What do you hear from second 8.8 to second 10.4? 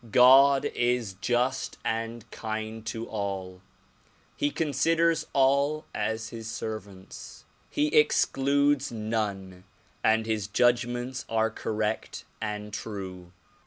none and